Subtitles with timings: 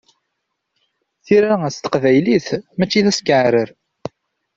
[1.25, 3.69] Tira s teqbaylit, mačči d askeɛrer.